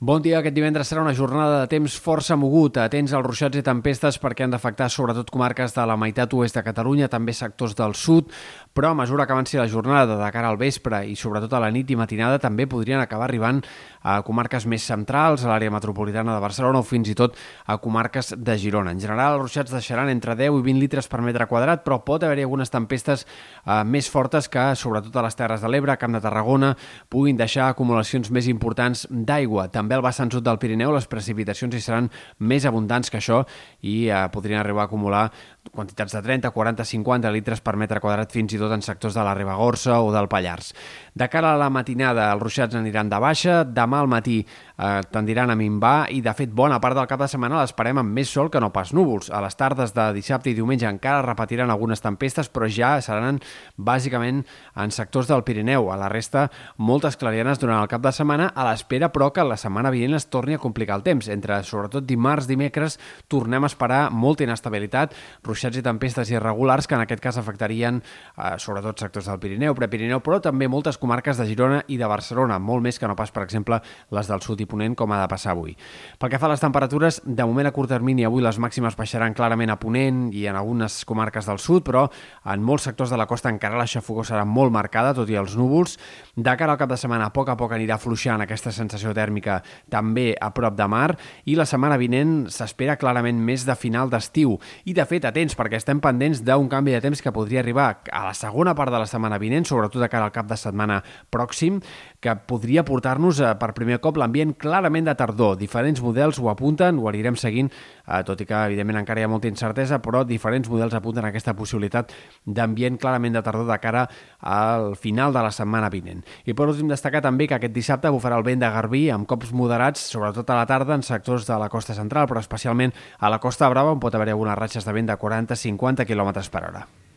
Bon 0.00 0.22
dia. 0.24 0.38
Aquest 0.38 0.54
divendres 0.56 0.88
serà 0.88 1.02
una 1.04 1.12
jornada 1.12 1.58
de 1.60 1.68
temps 1.68 1.92
força 2.00 2.32
mogut. 2.40 2.78
Atents 2.80 3.12
als 3.12 3.26
ruixats 3.26 3.58
i 3.60 3.62
tempestes 3.66 4.16
perquè 4.16 4.46
han 4.46 4.54
d'afectar 4.54 4.86
sobretot 4.88 5.28
comarques 5.28 5.74
de 5.76 5.84
la 5.84 5.98
meitat 6.00 6.32
oest 6.38 6.56
de 6.56 6.62
Catalunya, 6.64 7.10
també 7.12 7.34
sectors 7.36 7.76
del 7.76 7.92
sud, 7.92 8.32
però 8.72 8.90
a 8.90 8.94
mesura 8.94 9.26
que 9.26 9.32
avanci 9.32 9.58
la 9.58 9.68
jornada 9.68 10.16
de 10.16 10.30
cara 10.32 10.48
al 10.48 10.56
vespre 10.56 11.02
i 11.10 11.16
sobretot 11.18 11.52
a 11.52 11.60
la 11.60 11.70
nit 11.74 11.90
i 11.90 11.96
matinada 11.98 12.38
també 12.38 12.68
podrien 12.70 13.00
acabar 13.00 13.26
arribant 13.26 13.60
a 14.00 14.20
comarques 14.24 14.64
més 14.70 14.84
centrals, 14.86 15.44
a 15.44 15.50
l'àrea 15.50 15.72
metropolitana 15.74 16.36
de 16.36 16.40
Barcelona 16.40 16.80
o 16.80 16.86
fins 16.86 17.10
i 17.10 17.16
tot 17.18 17.36
a 17.66 17.76
comarques 17.82 18.32
de 18.38 18.56
Girona. 18.58 18.94
En 18.94 19.00
general, 19.02 19.34
els 19.36 19.42
ruixats 19.44 19.74
deixaran 19.74 20.08
entre 20.08 20.36
10 20.38 20.60
i 20.60 20.64
20 20.70 20.80
litres 20.80 21.10
per 21.10 21.20
metre 21.26 21.46
quadrat, 21.50 21.84
però 21.84 22.00
pot 22.04 22.24
haver-hi 22.24 22.46
algunes 22.46 22.72
tempestes 22.72 23.26
eh, 23.26 23.82
més 23.84 24.08
fortes 24.10 24.48
que, 24.48 24.70
sobretot 24.78 25.16
a 25.16 25.26
les 25.26 25.36
Terres 25.36 25.60
de 25.60 25.68
l'Ebre, 25.68 25.98
Camp 26.00 26.16
de 26.16 26.22
Tarragona, 26.24 26.72
puguin 27.10 27.36
deixar 27.36 27.68
acumulacions 27.68 28.30
més 28.30 28.48
importants 28.48 29.06
d'aigua. 29.10 29.68
També 29.68 29.98
al 29.98 30.06
vessant 30.06 30.32
sud 30.32 30.46
del 30.46 30.60
Pirineu 30.62 30.94
les 30.94 31.10
precipitacions 31.10 31.74
hi 31.74 31.84
seran 31.84 32.10
més 32.38 32.64
abundants 32.64 33.10
que 33.10 33.20
això 33.20 33.44
i 33.82 34.08
eh, 34.08 34.26
podrien 34.32 34.62
arribar 34.62 34.86
a 34.86 34.90
acumular 34.90 35.28
quantitats 35.70 36.14
de 36.16 36.22
30, 36.22 36.50
40, 36.50 36.84
50 36.84 37.30
litres 37.34 37.60
per 37.60 37.76
metre 37.78 38.00
quadrat 38.00 38.32
fins 38.32 38.54
i 38.54 38.60
tot 38.60 38.72
en 38.74 38.82
sectors 38.82 39.14
de 39.16 39.24
la 39.26 39.34
Ribagorça 39.36 40.00
o 40.00 40.10
del 40.14 40.28
Pallars. 40.28 40.72
De 41.14 41.28
cara 41.28 41.54
a 41.54 41.60
la 41.60 41.70
matinada, 41.70 42.30
els 42.32 42.42
ruixats 42.42 42.78
aniran 42.78 43.10
de 43.12 43.20
baixa, 43.22 43.60
demà 43.64 44.00
al 44.00 44.10
matí 44.10 44.40
eh, 44.80 45.02
tendiran 45.12 45.50
a 45.50 45.56
minvar 45.56 46.08
i, 46.10 46.20
de 46.24 46.32
fet, 46.34 46.52
bona 46.56 46.80
part 46.80 46.96
del 46.96 47.08
cap 47.10 47.20
de 47.20 47.28
setmana 47.28 47.60
l'esperem 47.60 48.00
amb 48.00 48.16
més 48.16 48.30
sol 48.32 48.50
que 48.50 48.60
no 48.62 48.72
pas 48.72 48.94
núvols. 48.96 49.30
A 49.30 49.42
les 49.44 49.56
tardes 49.56 49.92
de 49.96 50.06
dissabte 50.16 50.50
i 50.50 50.56
diumenge 50.56 50.88
encara 50.88 51.22
repetiran 51.26 51.70
algunes 51.70 52.00
tempestes, 52.00 52.48
però 52.48 52.68
ja 52.70 52.94
seran 53.04 53.40
bàsicament 53.76 54.42
en 54.80 54.94
sectors 54.94 55.28
del 55.28 55.44
Pirineu. 55.44 55.90
A 55.92 55.98
la 56.00 56.08
resta, 56.08 56.48
moltes 56.78 57.18
clarianes 57.20 57.60
durant 57.60 57.82
el 57.82 57.90
cap 57.92 58.02
de 58.04 58.12
setmana, 58.16 58.50
a 58.54 58.66
l'espera, 58.70 59.10
però, 59.12 59.30
que 59.34 59.44
la 59.44 59.58
setmana 59.60 59.92
vinent 59.92 60.16
es 60.16 60.28
torni 60.32 60.56
a 60.56 60.62
complicar 60.62 60.96
el 60.98 61.04
temps. 61.06 61.28
Entre, 61.28 61.60
sobretot, 61.66 62.06
dimarts, 62.08 62.48
dimecres, 62.48 62.98
tornem 63.28 63.64
a 63.64 63.70
esperar 63.70 64.00
molta 64.10 64.46
inestabilitat, 64.46 65.14
ruixats 65.44 65.76
i 65.76 65.84
tempestes 65.84 66.32
irregulars 66.32 66.88
que 66.88 66.96
en 66.96 67.04
aquest 67.04 67.22
cas 67.22 67.38
afectarien 67.40 68.00
eh, 68.00 68.56
sobretot 68.58 69.02
sectors 69.02 69.28
del 69.28 69.40
Pirineu, 69.42 69.76
Prepirineu, 69.76 70.22
però 70.24 70.40
també 70.42 70.68
moltes 70.70 70.98
comarques 71.00 71.38
de 71.40 71.46
Girona 71.48 71.82
i 71.88 71.98
de 72.00 72.08
Barcelona, 72.08 72.58
molt 72.58 72.84
més 72.84 72.98
que 72.98 73.08
no 73.08 73.16
pas, 73.18 73.32
per 73.34 73.44
exemple, 73.44 73.80
les 74.10 74.30
del 74.30 74.42
sud 74.44 74.60
i 74.60 74.69
ponent, 74.70 74.94
com 74.96 75.10
ha 75.12 75.20
de 75.20 75.28
passar 75.30 75.52
avui. 75.52 75.74
Pel 76.20 76.30
que 76.32 76.40
fa 76.40 76.48
a 76.48 76.52
les 76.54 76.62
temperatures, 76.62 77.20
de 77.24 77.46
moment 77.46 77.68
a 77.68 77.74
curt 77.74 77.90
termini 77.90 78.24
avui 78.28 78.44
les 78.44 78.60
màximes 78.62 78.96
baixaran 78.96 79.34
clarament 79.36 79.74
a 79.74 79.78
ponent 79.80 80.28
i 80.36 80.46
en 80.46 80.58
algunes 80.58 81.02
comarques 81.08 81.48
del 81.50 81.58
sud, 81.58 81.84
però 81.86 82.06
en 82.44 82.62
molts 82.64 82.86
sectors 82.88 83.10
de 83.10 83.18
la 83.20 83.26
costa 83.30 83.50
encara 83.52 83.78
la 83.78 83.88
xafogó 83.90 84.24
serà 84.26 84.46
molt 84.46 84.72
marcada, 84.72 85.14
tot 85.16 85.30
i 85.30 85.38
els 85.40 85.56
núvols. 85.58 85.98
De 86.36 86.56
cara 86.56 86.76
al 86.76 86.80
cap 86.80 86.90
de 86.92 86.98
setmana, 87.00 87.28
a 87.28 87.34
poc 87.34 87.50
a 87.50 87.58
poc 87.58 87.74
anirà 87.76 87.98
fluixant 88.00 88.40
aquesta 88.40 88.72
sensació 88.72 89.14
tèrmica 89.16 89.60
també 89.90 90.30
a 90.40 90.52
prop 90.54 90.76
de 90.78 90.86
mar 90.88 91.10
i 91.50 91.56
la 91.58 91.66
setmana 91.68 91.98
vinent 92.00 92.46
s'espera 92.52 92.96
clarament 93.00 93.40
més 93.42 93.66
de 93.66 93.76
final 93.78 94.10
d'estiu. 94.12 94.56
I, 94.84 94.94
de 94.96 95.04
fet, 95.08 95.26
atents, 95.28 95.56
perquè 95.58 95.80
estem 95.80 96.00
pendents 96.02 96.42
d'un 96.46 96.68
canvi 96.70 96.94
de 96.94 97.02
temps 97.04 97.22
que 97.22 97.34
podria 97.34 97.60
arribar 97.64 97.90
a 98.12 98.24
la 98.28 98.34
segona 98.36 98.74
part 98.78 98.92
de 98.92 99.00
la 99.02 99.08
setmana 99.10 99.40
vinent, 99.42 99.66
sobretot 99.68 100.00
de 100.02 100.10
cara 100.12 100.28
al 100.28 100.34
cap 100.34 100.48
de 100.50 100.58
setmana 100.60 101.00
pròxim, 101.32 101.80
que 102.20 102.36
podria 102.48 102.84
portar-nos 102.84 103.40
eh, 103.40 103.54
per 103.60 103.72
primer 103.76 104.00
cop 104.04 104.18
l'ambient 104.20 104.54
clarament 104.60 105.08
de 105.08 105.14
tardor. 105.16 105.56
Diferents 105.58 106.02
models 106.04 106.38
ho 106.38 106.50
apunten, 106.52 107.00
ho 107.00 107.08
anirem 107.10 107.38
seguint, 107.40 107.70
eh, 108.06 108.20
tot 108.28 108.40
i 108.40 108.46
que 108.46 108.60
evidentment 108.68 109.00
encara 109.00 109.22
hi 109.22 109.26
ha 109.26 109.32
molta 109.32 109.48
incertesa, 109.50 110.00
però 110.04 110.22
diferents 110.28 110.68
models 110.70 110.94
apunten 110.94 111.26
aquesta 111.26 111.56
possibilitat 111.56 112.12
d'ambient 112.44 113.00
clarament 113.00 113.34
de 113.34 113.42
tardor 113.42 113.66
de 113.70 113.78
cara 113.80 114.06
al 114.40 114.94
final 114.96 115.32
de 115.32 115.42
la 115.42 115.50
setmana 115.50 115.90
vinent. 115.90 116.22
I 116.44 116.54
per 116.54 116.68
últim 116.68 116.88
destacar 116.92 117.24
també 117.24 117.48
que 117.48 117.58
aquest 117.58 117.74
dissabte 117.74 118.12
bufarà 118.12 118.38
el 118.38 118.46
vent 118.46 118.60
de 118.60 118.70
Garbí 118.70 119.08
amb 119.10 119.26
cops 119.26 119.52
moderats, 119.56 120.06
sobretot 120.12 120.50
a 120.50 120.62
la 120.62 120.66
tarda 120.66 120.94
en 120.94 121.02
sectors 121.02 121.46
de 121.46 121.58
la 121.58 121.68
costa 121.68 121.94
central, 121.94 122.28
però 122.28 122.40
especialment 122.40 122.92
a 123.18 123.30
la 123.30 123.40
costa 123.40 123.68
brava 123.68 123.92
on 123.96 124.00
pot 124.00 124.14
haver 124.14 124.30
algunes 124.30 124.58
ratxes 124.58 124.84
de 124.84 124.92
vent 124.92 125.08
de 125.08 125.16
40-50 125.16 126.06
km 126.06 126.50
per 126.50 126.64
hora. 126.68 126.88